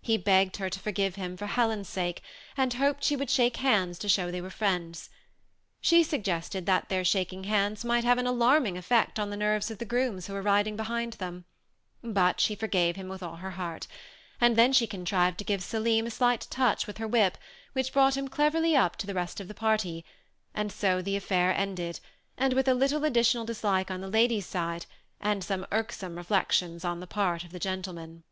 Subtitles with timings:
[0.00, 2.22] He begged her to forgive him, for Helen's sake,
[2.56, 5.10] and hoped she would shake hands to show they were friends.
[5.82, 9.76] She suggested that their shaking hands might have an alarming effect on the nerves of
[9.76, 11.44] the grooms who were riding behind them,
[12.02, 13.86] but she forgave him with all her heart;
[14.40, 17.36] and then she contrived to gi^ Selim a slight touch with her whip,
[17.74, 20.02] which brought him cleverly up to the rest of the party;
[20.54, 22.00] and so the affair ended,
[22.40, 24.86] with a little additional dislike on the lady's side,
[25.20, 28.24] and some irksome recollections on the part of the gentleman.